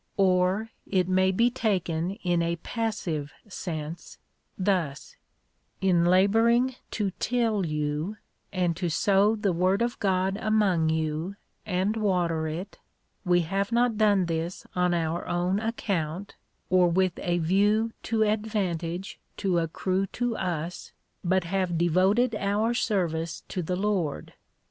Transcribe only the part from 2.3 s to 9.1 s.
a passive sense, thus:" In labouring to till you, and to